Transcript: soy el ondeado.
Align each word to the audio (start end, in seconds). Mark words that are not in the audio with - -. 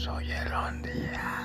soy 0.00 0.32
el 0.32 0.50
ondeado. 0.54 1.39